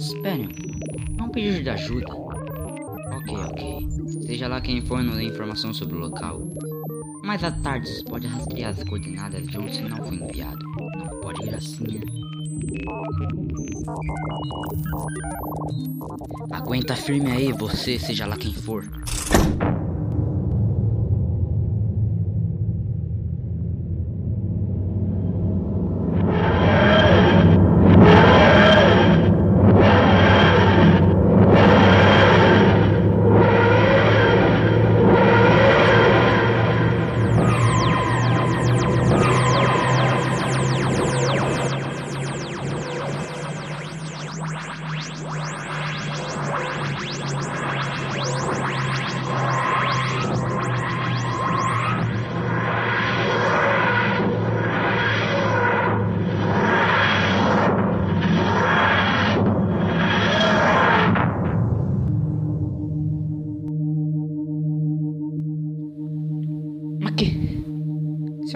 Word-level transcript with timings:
Espere 0.00 0.48
pouco. 0.48 1.18
É 1.18 1.22
um 1.22 1.28
pedido 1.28 1.62
de 1.62 1.68
ajuda. 1.68 2.14
Ok, 2.14 3.36
ok. 3.36 3.88
Seja 4.26 4.48
lá 4.48 4.58
quem 4.60 4.80
for, 4.80 5.02
nos 5.02 5.16
dê 5.16 5.24
informação 5.24 5.74
sobre 5.74 5.96
o 5.96 6.00
local. 6.00 6.40
Mais 7.22 7.44
à 7.44 7.50
tarde, 7.50 7.86
você 7.86 8.02
pode 8.04 8.26
rastrear 8.26 8.70
as 8.70 8.82
coordenadas 8.84 9.46
de 9.46 9.58
onde 9.58 9.70
o 9.70 9.74
sinal 9.74 10.02
foi 10.02 10.16
enviado. 10.16 10.64
Não 10.96 11.20
pode 11.20 11.44
ir 11.44 11.54
assim, 11.54 11.84
né? 11.84 12.00
Aguenta 16.50 16.96
firme 16.96 17.30
aí, 17.30 17.52
você, 17.52 17.98
seja 17.98 18.26
lá 18.26 18.38
quem 18.38 18.54
for. 18.54 18.82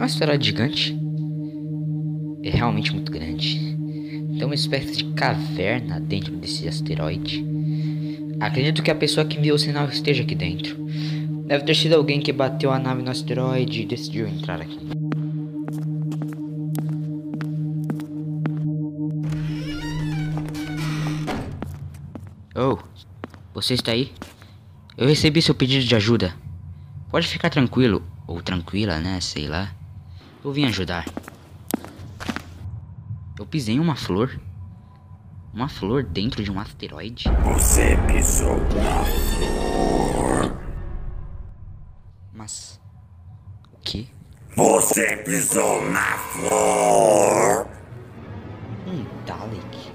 Uma 0.05 0.07
asteroide 0.07 0.45
gigante? 0.45 0.99
É 2.43 2.51
realmente 2.51 2.93
muito 2.93 3.11
grande. 3.11 3.59
Tem 4.37 4.45
uma 4.45 4.55
espécie 4.55 4.99
de 4.99 5.05
caverna 5.15 5.99
dentro 5.99 6.37
desse 6.37 6.69
asteroide. 6.69 7.43
Acredito 8.39 8.83
que 8.83 8.91
a 8.91 8.95
pessoa 8.95 9.25
que 9.25 9.39
enviou 9.39 9.57
o 9.57 9.59
sinal 9.59 9.89
esteja 9.89 10.23
aqui 10.23 10.35
dentro. 10.35 10.77
Deve 11.47 11.65
ter 11.65 11.75
sido 11.75 11.95
alguém 11.95 12.21
que 12.21 12.33
bateu 12.33 12.71
a 12.71 12.79
nave 12.79 13.03
no 13.03 13.11
asteroide 13.11 13.81
e 13.81 13.87
decidiu 13.87 14.29
entrar 14.29 14.61
aqui. 14.61 14.79
Oh, 22.55 22.77
você 23.55 23.73
está 23.73 23.93
aí? 23.93 24.13
Eu 24.99 25.09
recebi 25.09 25.41
seu 25.41 25.55
pedido 25.55 25.87
de 25.87 25.97
ajuda. 25.97 26.35
Pode 27.11 27.27
ficar 27.27 27.49
tranquilo, 27.49 28.03
ou 28.27 28.43
tranquila, 28.43 29.01
né? 29.01 29.19
Sei 29.23 29.49
lá. 29.49 29.75
Eu 30.45 30.53
vim 30.53 30.67
ajudar. 30.67 31.07
Eu 33.39 33.47
pisei 33.47 33.77
em 33.77 33.81
uma 33.81 33.97
flor. 33.97 34.39
Uma 35.55 35.71
flor 35.71 36.03
dentro 36.05 36.45
de 36.45 36.53
um 36.53 36.61
asteroide. 36.61 37.25
Você 37.45 37.97
pisou 38.07 38.59
na 38.75 39.05
flor. 39.07 40.59
Mas. 42.31 42.79
O 43.73 43.79
que? 43.79 44.07
Você 44.55 45.17
pisou 45.25 45.91
na 45.91 46.19
flor. 46.19 47.67
Um 48.87 49.03
Dalek? 49.25 49.93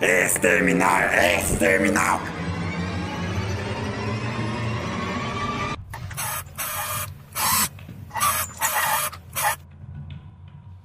Exterminar, 0.00 1.14
exterminar. 1.38 2.41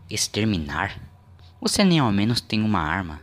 Exterminar? 0.09 1.01
Você 1.59 1.84
nem 1.84 2.00
ao 2.00 2.12
menos 2.13 2.40
tem 2.40 2.62
uma 2.62 2.79
arma. 2.79 3.19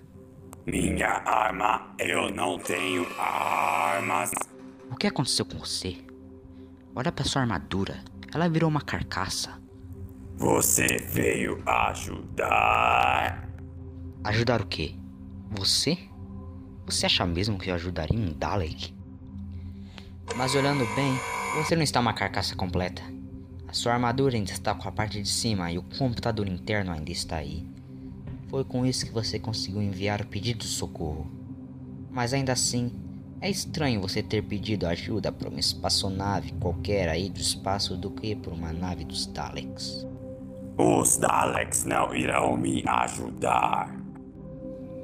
Minha 0.67 1.22
arma, 1.25 1.95
eu 1.99 2.31
não 2.31 2.59
tenho 2.59 3.06
armas. 3.19 4.33
O 4.91 4.97
que 4.97 5.06
aconteceu 5.06 5.47
com 5.47 5.59
você? 5.59 5.97
Olha 6.95 7.11
pra 7.11 7.25
sua 7.25 7.43
armadura. 7.43 8.03
Ela 8.34 8.49
virou 8.49 8.69
uma 8.69 8.83
carcaça. 8.83 9.59
Você 10.37 10.99
veio 11.11 11.62
ajudar. 11.67 13.49
Ajudar 14.25 14.61
o 14.61 14.66
quê? 14.66 14.95
Você? 15.53 15.97
Você 16.84 17.06
acha 17.06 17.25
mesmo 17.25 17.59
que 17.59 17.71
eu 17.71 17.75
ajudaria 17.75 18.19
um 18.19 18.33
Dalek? 18.33 18.95
Mas 20.37 20.55
olhando 20.55 20.84
bem, 20.95 21.15
você 21.56 21.77
não 21.77 21.83
está 21.83 22.01
uma 22.01 22.12
carcaça 22.12 22.55
completa. 22.56 23.14
Sua 23.75 23.95
armadura 23.95 24.37
ainda 24.37 24.53
está 24.53 24.73
com 24.73 24.89
a 24.89 24.93
parte 24.93 25.21
de 25.21 25.29
cima 25.29 25.73
e 25.73 25.79
o 25.79 25.83
computador 25.99 26.47
interno 26.47 26.93
ainda 26.93 27.11
está 27.11 27.39
aí. 27.39 27.67
Foi 28.47 28.62
com 28.62 28.87
isso 28.87 29.05
que 29.05 29.11
você 29.11 29.37
conseguiu 29.37 29.83
enviar 29.83 30.21
o 30.21 30.27
pedido 30.29 30.61
de 30.61 30.69
socorro. 30.69 31.27
Mas 32.09 32.33
ainda 32.33 32.53
assim, 32.53 32.93
é 33.41 33.51
estranho 33.51 34.01
você 34.01 34.23
ter 34.23 34.45
pedido 34.45 34.87
ajuda 34.87 35.33
para 35.33 35.49
uma 35.49 35.59
espaçonave 35.59 36.53
qualquer 36.61 37.09
aí 37.09 37.29
do 37.29 37.41
espaço 37.41 37.97
do 37.97 38.13
que 38.13 38.37
por 38.37 38.53
uma 38.53 38.73
nave 38.73 39.05
dos 39.05 39.27
Daleks. 39.27 40.07
Os 40.79 41.17
Daleks 41.17 41.84
não 41.84 42.15
irão 42.15 42.57
me 42.57 42.84
ajudar. 42.87 43.93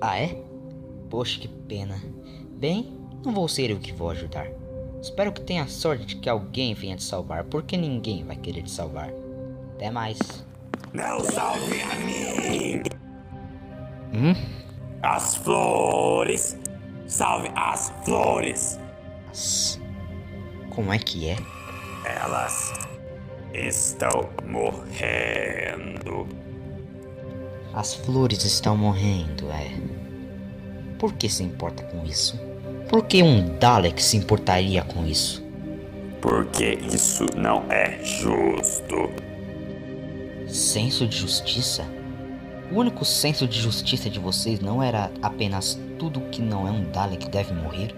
Ah, 0.01 0.17
é? 0.17 0.41
Poxa, 1.11 1.41
que 1.41 1.49
pena. 1.49 2.01
Bem, 2.57 2.97
não 3.25 3.33
vou 3.33 3.49
ser 3.49 3.71
eu 3.71 3.81
que 3.81 3.93
vou 3.93 4.11
ajudar. 4.11 4.60
Espero 5.03 5.33
que 5.33 5.41
tenha 5.41 5.67
sorte 5.67 6.05
de 6.05 6.17
que 6.17 6.29
alguém 6.29 6.75
venha 6.75 6.97
te 6.97 7.03
salvar, 7.03 7.45
porque 7.45 7.77
ninguém 7.77 8.23
vai 8.25 8.37
querer 8.37 8.63
te 8.63 8.71
salvar. 8.71 9.11
Até 9.77 9.91
mais. 9.91 10.19
Não 10.93 11.21
salve 11.21 11.81
a 11.83 11.95
mim. 11.97 12.83
Hum? 14.13 14.35
As 15.03 15.37
flores. 15.37 16.59
Salve 17.07 17.51
as 17.57 17.91
flores. 18.05 18.79
As- 19.31 19.81
Como 20.75 20.93
é 20.93 20.99
que 20.99 21.29
é? 21.29 21.37
Elas 22.05 22.73
estão 23.55 24.29
morrendo. 24.47 26.27
As 27.73 27.95
flores 27.95 28.45
estão 28.45 28.77
morrendo, 28.77 29.51
é. 29.51 29.71
Por 30.99 31.15
que 31.15 31.29
se 31.29 31.43
importa 31.43 31.85
com 31.85 32.05
isso? 32.05 32.39
Por 32.91 33.07
que 33.07 33.23
um 33.23 33.57
Dalek 33.57 34.03
se 34.03 34.17
importaria 34.17 34.83
com 34.83 35.07
isso? 35.07 35.47
Porque 36.21 36.77
isso 36.93 37.25
não 37.37 37.65
é 37.71 38.03
justo. 38.03 39.13
Senso 40.49 41.07
de 41.07 41.17
justiça? 41.17 41.85
O 42.73 42.81
único 42.81 43.05
senso 43.05 43.47
de 43.47 43.61
justiça 43.61 44.11
de 44.11 44.19
vocês 44.19 44.59
não 44.59 44.83
era 44.83 45.09
apenas 45.23 45.79
tudo 46.01 46.21
que 46.33 46.43
não 46.43 46.67
é 46.67 46.73
um 46.73 46.83
Dalek 46.91 47.31
deve 47.31 47.55
morrer? 47.55 47.95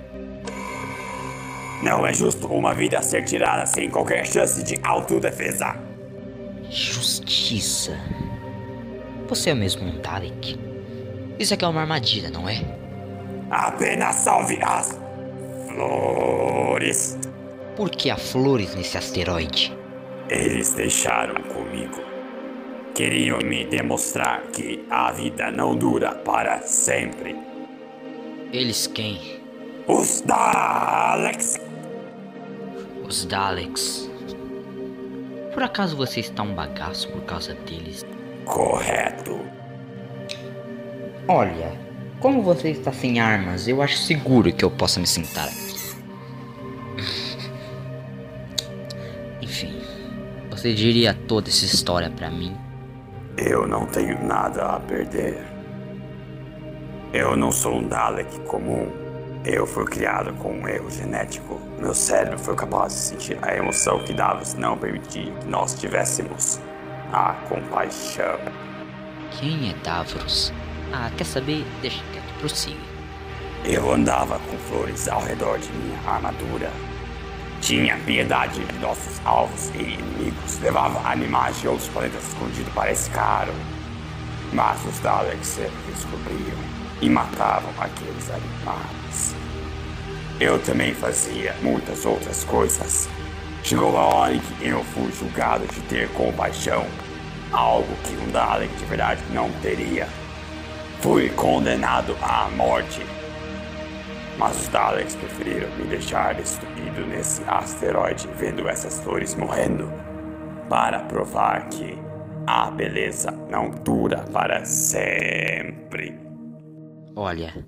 Não 1.83 2.07
é 2.07 2.13
justo 2.13 2.47
uma 2.49 2.75
vida 2.75 3.01
ser 3.01 3.25
tirada 3.25 3.65
sem 3.65 3.89
qualquer 3.89 4.27
chance 4.27 4.63
de 4.63 4.79
autodefesa. 4.83 5.75
Justiça. 6.69 7.99
Você 9.27 9.49
é 9.49 9.55
mesmo 9.55 9.87
um 9.87 10.03
Dalek? 10.03 10.61
Isso 11.39 11.55
aqui 11.55 11.65
é 11.65 11.69
uma 11.69 11.81
armadilha, 11.81 12.29
não 12.29 12.47
é? 12.47 12.82
Apenas 13.53 14.17
salve 14.17 14.59
as 14.63 14.99
flores. 15.69 17.19
Por 17.77 17.91
que 17.91 18.09
há 18.09 18.17
flores 18.17 18.75
nesse 18.75 18.97
asteroide? 18.97 19.77
Eles 20.31 20.73
deixaram 20.73 21.35
comigo. 21.43 22.01
Queriam 22.95 23.41
me 23.41 23.67
demonstrar 23.67 24.41
que 24.55 24.83
a 24.89 25.13
vida 25.13 25.51
não 25.51 25.77
dura 25.77 26.15
para 26.15 26.63
sempre. 26.63 27.37
Eles 28.51 28.87
quem? 28.87 29.21
Os 29.87 30.23
Daleks! 30.23 31.61
Os 33.07 33.27
Daleks. 33.27 34.11
Por 35.53 35.63
acaso 35.63 35.95
você 35.95 36.21
está 36.21 36.43
um 36.43 36.55
bagaço 36.55 37.11
por 37.11 37.21
causa 37.25 37.53
deles? 37.53 38.03
Correto. 38.47 39.39
Olha, 41.29 41.92
como 42.23 42.41
você 42.41 42.71
está 42.71 42.93
sem 42.93 43.19
armas, 43.19 43.67
eu 43.67 43.83
acho 43.83 43.99
seguro 43.99 44.53
que 44.53 44.65
eu 44.65 44.71
possa 44.71 45.01
me 45.01 45.07
sentar 45.09 45.49
aqui. 45.49 45.73
Enfim, 49.43 49.83
você 50.49 50.73
diria 50.73 51.13
toda 51.27 51.49
essa 51.49 51.65
história 51.65 52.09
pra 52.09 52.31
mim? 52.31 52.57
Eu 53.37 53.67
não 53.67 53.87
tenho 53.87 54.25
nada 54.25 54.77
a 54.77 54.79
perder. 54.81 55.43
Eu 57.13 57.37
não 57.37 57.51
sou 57.51 57.79
um 57.79 57.89
Dalek 57.89 58.39
comum. 58.43 58.89
Eu 59.45 59.67
fui 59.67 59.85
criado 59.85 60.33
com 60.35 60.53
um 60.53 60.69
erro 60.69 60.89
genético. 60.89 61.61
Meu 61.81 61.93
cérebro 61.93 62.39
foi 62.39 62.55
capaz 62.55 62.93
de 62.93 62.99
sentir 63.01 63.39
a 63.43 63.57
emoção 63.57 63.99
que 64.05 64.15
Davos 64.15 64.55
não 64.55 64.79
permitia 64.79 65.33
que 65.33 65.49
nós 65.49 65.75
tivéssemos. 65.75 66.61
A 67.13 67.35
compaixão. 67.49 68.39
Quem 69.33 69.71
é 69.71 69.75
Davros? 69.83 70.53
Ah, 70.93 71.11
quer 71.17 71.25
saber? 71.25 71.65
Deixa 71.81 72.03
quieto, 72.13 72.39
prossiga. 72.39 72.77
Eu 73.65 73.91
andava 73.93 74.39
com 74.41 74.59
flores 74.59 75.09
ao 75.09 75.23
redor 75.23 75.59
de 75.59 75.73
minha 75.73 75.99
armadura. 76.07 76.71
Tinha 77.63 77.97
piedade 77.99 78.63
de 78.63 78.79
nossos 78.79 79.21
alvos 79.25 79.71
e 79.75 79.79
inimigos. 79.79 80.59
Levava 80.61 81.09
animais 81.09 81.59
de 81.61 81.69
outros 81.69 81.89
planetas 81.89 82.27
escondidos 82.29 82.73
para 82.75 82.93
esse 82.93 83.09
caro. 83.11 83.55
Mas 84.53 84.85
os 84.85 84.99
Daleks 84.99 85.47
sempre 85.47 85.93
descobriam 85.95 86.59
e 87.01 87.09
matavam 87.09 87.73
aqueles 87.79 88.29
animais. 88.31 89.35
Eu 90.39 90.59
também 90.59 90.93
fazia 90.93 91.55
muitas 91.63 92.05
outras 92.05 92.45
coisas. 92.45 93.09
Chegou 93.63 93.97
a 93.97 94.03
hora 94.03 94.35
em 94.35 94.41
que 94.41 94.67
eu 94.67 94.85
fui 94.85 95.11
julgado 95.13 95.65
de 95.69 95.81
ter 95.83 96.09
compaixão, 96.11 96.85
algo 97.51 97.95
que 98.05 98.15
um 98.17 98.31
Dalek 98.31 98.75
de 98.77 98.85
verdade 98.85 99.23
não 99.31 99.51
teria. 99.63 100.07
Fui 101.03 101.29
condenado 101.31 102.17
à 102.23 102.49
morte. 102.51 103.01
Mas 104.39 104.57
os 104.57 104.69
Daleks 104.69 105.17
preferiram 105.17 105.69
me 105.77 105.85
deixar 105.89 106.37
destruído 106.37 107.05
nesse 107.09 107.43
asteroide 107.43 108.29
vendo 108.39 108.69
essas 108.69 109.01
flores 109.01 109.35
morrendo 109.35 109.91
para 110.69 111.01
provar 111.01 111.69
que 111.69 111.99
a 112.47 112.71
beleza 112.71 113.33
não 113.51 113.69
dura 113.71 114.19
para 114.33 114.65
sempre. 114.65 116.17
Olha, 117.17 117.67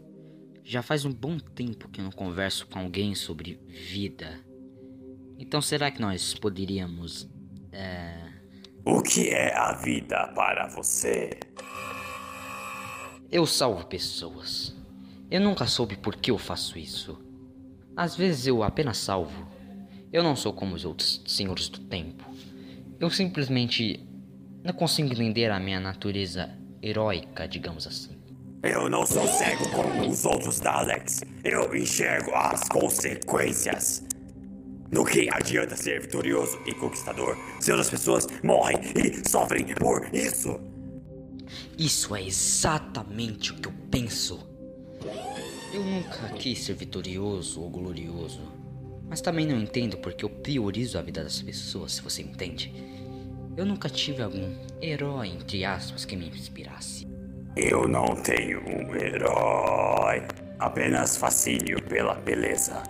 já 0.63 0.81
faz 0.81 1.05
um 1.05 1.13
bom 1.13 1.37
tempo 1.37 1.89
que 1.89 2.01
eu 2.01 2.05
não 2.05 2.13
converso 2.13 2.69
com 2.69 2.79
alguém 2.79 3.17
sobre 3.17 3.61
vida. 3.67 4.39
Então 5.41 5.61
será 5.61 5.91
que 5.91 6.01
nós 6.01 6.35
poderíamos. 6.35 7.29
É... 7.73 8.15
O 8.85 9.03
que 9.03 9.31
é 9.31 9.53
a 9.57 9.73
vida 9.73 10.29
para 10.37 10.69
você? 10.69 11.31
Eu 13.31 13.47
salvo 13.47 13.87
pessoas. 13.87 14.75
Eu 15.31 15.41
nunca 15.41 15.67
soube 15.67 15.97
por 15.97 16.17
que 16.17 16.31
eu 16.31 16.39
faço 16.39 16.79
isso. 16.79 17.19
Às 17.97 18.17
vezes 18.17 18.47
eu 18.47 18.63
apenas 18.63 18.99
salvo. 18.99 19.47
Eu 20.13 20.23
não 20.23 20.37
sou 20.37 20.53
como 20.53 20.75
os 20.75 20.85
outros 20.85 21.23
senhores 21.27 21.69
do 21.69 21.81
tempo. 21.81 22.25
Eu 23.01 23.11
simplesmente 23.11 24.07
não 24.63 24.73
consigo 24.73 25.13
entender 25.13 25.51
a 25.51 25.59
minha 25.59 25.81
natureza 25.81 26.51
heróica, 26.83 27.49
digamos 27.49 27.87
assim. 27.87 28.17
Eu 28.63 28.89
não 28.89 29.05
sou 29.05 29.27
cego 29.27 29.69
como 29.71 30.09
os 30.09 30.25
outros 30.25 30.61
Daleks. 30.61 31.23
Eu 31.43 31.75
enxergo 31.75 32.31
as 32.35 32.69
consequências. 32.69 34.05
No 34.91 35.05
que 35.05 35.29
adianta 35.29 35.77
ser 35.77 36.01
vitorioso 36.03 36.59
e 36.67 36.73
conquistador 36.75 37.37
se 37.61 37.73
outras 37.73 37.91
pessoas 37.91 38.27
morrem 38.43 38.79
e 38.95 39.29
sofrem 39.29 39.67
por 39.75 40.09
isso? 40.15 40.61
Isso 41.79 42.15
é 42.15 42.23
exatamente 42.23 43.53
o 43.53 43.57
que 43.57 43.69
eu 43.69 43.75
penso. 43.91 44.47
Eu 45.73 45.83
nunca 45.85 46.29
quis 46.39 46.61
ser 46.61 46.75
vitorioso 46.75 47.61
ou 47.61 47.69
glorioso, 47.69 48.41
mas 49.09 49.21
também 49.21 49.47
não 49.47 49.59
entendo 49.59 49.99
porque 49.99 50.25
eu 50.25 50.31
priorizo 50.31 50.99
a 50.99 51.03
vida 51.03 51.23
das 51.23 51.43
pessoas, 51.43 51.93
se 51.93 52.03
você 52.03 52.23
entende. 52.23 52.73
Eu 53.57 53.67
nunca 53.67 53.89
tive 53.89 54.23
algum 54.23 54.57
herói, 54.81 55.29
entre 55.29 55.65
aspas, 55.65 56.05
que 56.05 56.17
me 56.17 56.29
inspirasse. 56.29 57.07
Eu 57.57 57.87
não 57.87 58.07
tenho 58.17 58.61
um 58.61 58.97
herói, 58.97 60.23
apenas 60.59 61.17
fascínio 61.17 61.81
pela 61.85 62.15
beleza. 62.15 62.83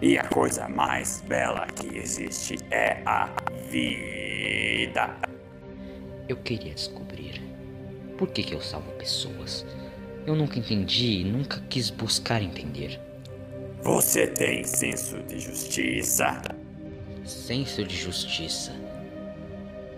E 0.00 0.18
a 0.18 0.24
coisa 0.24 0.68
mais 0.68 1.22
bela 1.26 1.66
que 1.66 1.98
existe 1.98 2.58
é 2.70 3.02
a 3.06 3.28
vida. 3.70 5.35
Eu 6.28 6.36
queria 6.36 6.74
descobrir 6.74 7.40
por 8.18 8.28
que, 8.28 8.42
que 8.42 8.54
eu 8.54 8.60
salvo 8.60 8.90
pessoas. 8.92 9.64
Eu 10.26 10.34
nunca 10.34 10.58
entendi 10.58 11.20
e 11.20 11.24
nunca 11.24 11.60
quis 11.68 11.88
buscar 11.88 12.42
entender. 12.42 13.00
Você 13.82 14.26
tem 14.26 14.64
senso 14.64 15.22
de 15.22 15.38
justiça? 15.38 16.42
Senso 17.24 17.84
de 17.84 17.96
justiça. 17.96 18.72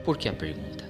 Por 0.05 0.19
que 0.19 0.29
a 0.29 0.33
pergunta? 0.35 0.85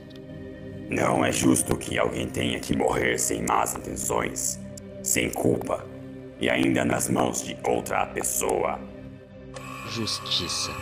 Não 0.90 1.25
é 1.25 1.31
justo 1.31 1.76
que 1.76 1.99
alguém 1.99 2.29
tenha 2.29 2.58
que 2.58 2.75
morrer 2.75 3.19
sem 3.19 3.43
más 3.43 3.76
intenções, 3.76 4.58
sem 5.02 5.31
culpa 5.31 5.87
e 6.40 6.50
ainda 6.50 6.85
nas 6.85 7.08
mãos 7.08 7.44
de 7.44 7.56
outra 7.64 8.06
pessoa. 8.06 8.81
Justiça. 9.90 10.73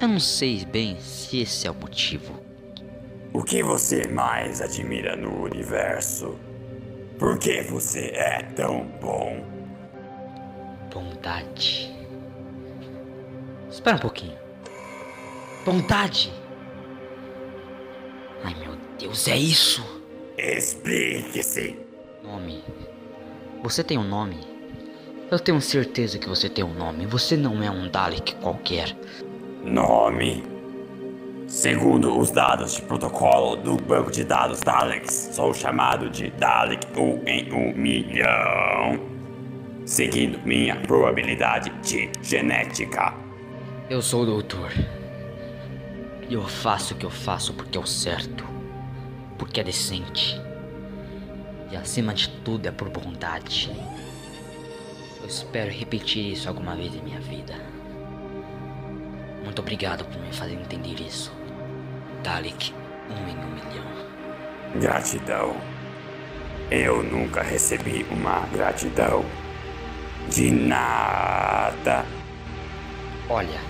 Eu 0.00 0.08
não 0.08 0.20
sei 0.20 0.64
bem 0.64 0.98
se 1.00 1.40
esse 1.40 1.66
é 1.66 1.70
o 1.70 1.74
motivo. 1.74 2.47
O 3.38 3.44
que 3.44 3.62
você 3.62 4.08
mais 4.08 4.60
admira 4.60 5.14
no 5.14 5.44
universo? 5.44 6.36
Por 7.20 7.38
que 7.38 7.62
você 7.62 8.10
é 8.12 8.42
tão 8.42 8.84
bom? 9.00 9.44
Bondade. 10.92 11.88
Espera 13.70 13.96
um 13.96 14.00
pouquinho. 14.00 14.36
Bondade. 15.64 16.32
Ai 18.42 18.56
meu 18.56 18.76
Deus, 18.98 19.28
é 19.28 19.36
isso? 19.36 19.84
Explique-se. 20.36 21.78
Nome. 22.24 22.64
Você 23.62 23.84
tem 23.84 23.98
um 23.98 24.08
nome? 24.08 24.40
Eu 25.30 25.38
tenho 25.38 25.60
certeza 25.60 26.18
que 26.18 26.28
você 26.28 26.48
tem 26.48 26.64
um 26.64 26.74
nome. 26.74 27.06
Você 27.06 27.36
não 27.36 27.62
é 27.62 27.70
um 27.70 27.88
Dalek 27.88 28.34
qualquer. 28.34 28.96
Nome. 29.62 30.57
Segundo 31.48 32.18
os 32.18 32.30
dados 32.30 32.74
de 32.74 32.82
protocolo 32.82 33.56
do 33.56 33.74
banco 33.74 34.10
de 34.10 34.22
dados 34.22 34.60
Daleks, 34.60 35.30
sou 35.32 35.54
chamado 35.54 36.10
de 36.10 36.30
Dalek 36.32 36.86
1 36.94 37.26
em 37.26 37.50
1 37.50 37.74
milhão. 37.74 39.00
Seguindo 39.86 40.38
minha 40.46 40.76
probabilidade 40.76 41.70
de 41.80 42.10
genética. 42.20 43.14
Eu 43.88 44.02
sou 44.02 44.24
o 44.24 44.26
doutor. 44.26 44.70
E 46.28 46.34
eu 46.34 46.46
faço 46.46 46.92
o 46.92 46.98
que 46.98 47.06
eu 47.06 47.10
faço 47.10 47.54
porque 47.54 47.78
é 47.78 47.80
o 47.80 47.86
certo. 47.86 48.44
Porque 49.38 49.60
é 49.60 49.64
decente. 49.64 50.38
E 51.72 51.76
acima 51.76 52.12
de 52.12 52.28
tudo 52.28 52.66
é 52.66 52.70
por 52.70 52.90
bondade. 52.90 53.74
Eu 55.22 55.26
espero 55.26 55.70
repetir 55.70 56.30
isso 56.30 56.46
alguma 56.46 56.76
vez 56.76 56.94
em 56.94 57.00
minha 57.00 57.20
vida. 57.20 57.54
Muito 59.42 59.62
obrigado 59.62 60.04
por 60.04 60.20
me 60.20 60.30
fazer 60.30 60.52
entender 60.52 61.00
isso. 61.00 61.37
Dalek, 62.22 62.74
um 63.10 63.28
em 63.28 63.36
um 63.36 63.54
milhão. 63.54 64.80
Gratidão. 64.80 65.56
Eu 66.70 67.02
nunca 67.02 67.42
recebi 67.42 68.04
uma 68.10 68.40
gratidão. 68.52 69.24
De 70.28 70.50
nada. 70.50 72.04
Olha, 73.28 73.60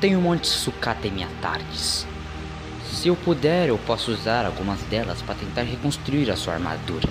tenho 0.00 0.18
um 0.18 0.22
monte 0.22 0.42
de 0.42 0.48
sucata 0.48 1.06
em 1.06 1.12
minha 1.12 1.28
tardes. 1.40 2.06
Se 2.90 3.08
eu 3.08 3.16
puder, 3.16 3.68
eu 3.68 3.78
posso 3.78 4.10
usar 4.12 4.46
algumas 4.46 4.80
delas 4.82 5.22
para 5.22 5.34
tentar 5.34 5.62
reconstruir 5.62 6.30
a 6.30 6.36
sua 6.36 6.54
armadura. 6.54 7.08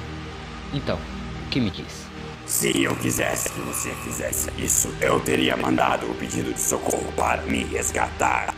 Então, 0.73 0.97
o 1.45 1.49
que 1.49 1.59
me 1.59 1.69
diz? 1.69 2.07
Se 2.45 2.83
eu 2.83 2.95
quisesse 2.95 3.51
que 3.51 3.61
você 3.61 3.91
fizesse 4.03 4.49
isso, 4.57 4.93
eu 4.99 5.19
teria 5.19 5.55
mandado 5.55 6.09
o 6.09 6.15
pedido 6.15 6.51
de 6.53 6.59
socorro 6.59 7.11
para 7.15 7.41
me 7.43 7.63
resgatar. 7.63 8.53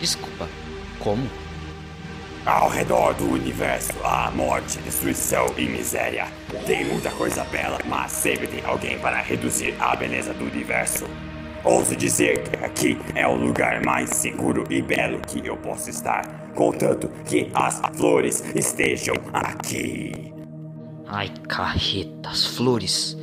Desculpa, 0.00 0.48
como? 1.06 1.22
Ao 2.44 2.68
redor 2.68 3.14
do 3.14 3.30
universo 3.30 3.92
há 4.02 4.28
morte, 4.32 4.80
destruição 4.80 5.46
e 5.56 5.68
miséria. 5.68 6.26
Tem 6.66 6.84
muita 6.84 7.12
coisa 7.12 7.44
bela, 7.44 7.78
mas 7.86 8.10
sempre 8.10 8.48
tem 8.48 8.64
alguém 8.64 8.98
para 8.98 9.22
reduzir 9.22 9.76
a 9.78 9.94
beleza 9.94 10.34
do 10.34 10.44
universo. 10.44 11.06
Ouso 11.62 11.94
dizer 11.94 12.42
que 12.42 12.56
aqui 12.64 12.98
é 13.14 13.24
o 13.24 13.36
lugar 13.36 13.84
mais 13.84 14.10
seguro 14.10 14.64
e 14.68 14.82
belo 14.82 15.20
que 15.20 15.46
eu 15.46 15.56
posso 15.56 15.90
estar, 15.90 16.50
contanto 16.56 17.08
que 17.24 17.52
as 17.54 17.80
flores 17.96 18.42
estejam 18.56 19.14
aqui. 19.32 20.32
Ai, 21.06 21.32
carreta, 21.48 22.30
as 22.30 22.44
flores. 22.44 23.16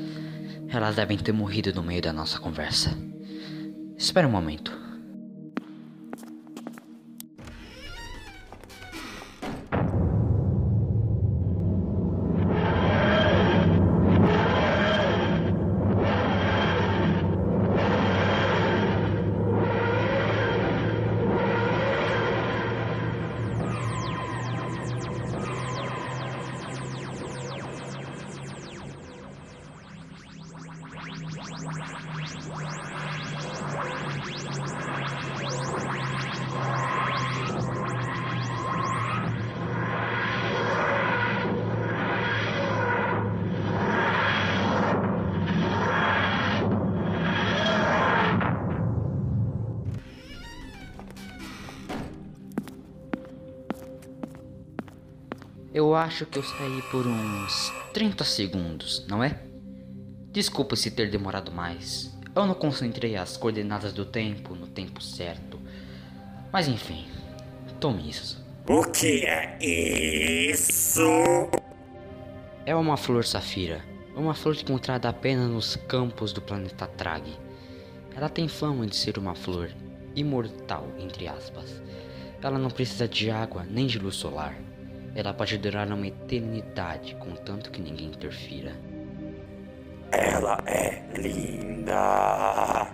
Elas 0.70 0.96
devem 0.96 1.18
ter 1.18 1.34
morrido 1.34 1.74
no 1.74 1.84
meio 1.84 2.02
da 2.02 2.13
nossa 2.13 2.40
conversa. 2.40 2.98
Espera 3.98 4.25
um 4.25 4.32
momento. 4.32 4.83
Eu 55.74 55.96
acho 55.96 56.27
que 56.27 56.38
eu 56.38 56.44
saí 56.44 56.84
por 56.92 57.08
uns 57.08 57.74
30 57.94 58.24
segundos, 58.24 59.03
não 59.08 59.24
é? 59.24 59.42
Desculpa 60.32 60.75
se 60.75 60.92
ter 60.92 61.10
demorado 61.10 61.51
mais. 61.51 62.15
Eu 62.36 62.46
não 62.46 62.53
concentrei 62.53 63.15
as 63.15 63.38
coordenadas 63.38 63.92
do 63.92 64.06
tempo 64.06 64.53
no 64.53 64.68
tempo 64.68 65.01
certo. 65.01 65.60
Mas 66.51 66.68
enfim, 66.68 67.08
tome 67.80 68.08
isso. 68.08 68.46
O 68.68 68.84
que 68.84 69.25
é 69.25 69.58
isso? 69.60 71.01
É 72.68 72.75
uma 72.75 72.96
flor 72.96 73.25
safira. 73.25 73.84
Uma 74.15 74.36
flor 74.36 74.56
encontrada 74.56 75.10
apenas 75.10 75.50
nos 75.50 75.75
campos 75.75 76.32
do 76.32 76.42
planeta 76.42 76.86
Trag. 76.86 77.24
Ela 78.15 78.30
tem 78.30 78.48
fama 78.48 78.86
de 78.86 78.96
ser 78.96 79.18
uma 79.18 79.34
flor 79.34 79.72
imortal, 80.15 80.88
entre 81.00 81.27
aspas. 81.27 81.82
Ela 82.44 82.60
não 82.60 82.70
precisa 82.70 83.08
de 83.08 83.32
água 83.32 83.65
nem 83.68 83.88
de 83.88 83.98
luz 83.98 84.15
solar. 84.18 84.56
Ela 85.15 85.34
pode 85.34 85.58
durar 85.60 85.88
uma 85.91 86.08
eternidade, 86.08 87.15
contanto 87.15 87.70
que 87.72 87.82
ninguém 87.82 88.08
interfira. 88.08 88.74
Ela 90.12 90.58
é 90.65 91.03
linda. 91.17 92.91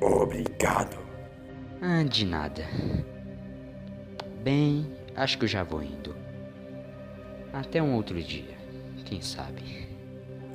Obrigado. 0.00 0.98
Ah, 1.82 2.04
de 2.04 2.24
nada. 2.24 2.64
Bem, 4.42 4.86
acho 5.16 5.38
que 5.38 5.44
eu 5.44 5.48
já 5.48 5.62
vou 5.62 5.82
indo. 5.82 6.14
Até 7.52 7.82
um 7.82 7.94
outro 7.94 8.22
dia, 8.22 8.56
quem 9.04 9.20
sabe. 9.20 9.88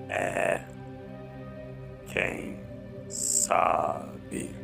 É. 0.09 0.61
Quem 2.07 2.57
sabe? 3.09 4.55